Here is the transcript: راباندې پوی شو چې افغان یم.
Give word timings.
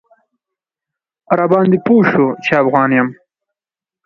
راباندې 1.37 1.79
پوی 1.85 2.01
شو 2.11 2.25
چې 2.43 2.51
افغان 2.63 2.89
یم. 2.97 3.09